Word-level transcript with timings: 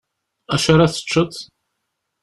Acu 0.53 0.69
ara 0.73 0.91
teččeḍ? 0.93 1.31